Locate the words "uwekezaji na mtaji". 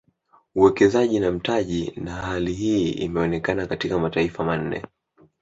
0.55-1.93